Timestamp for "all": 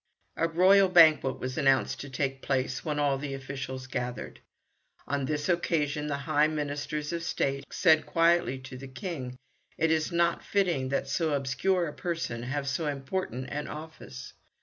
2.97-3.19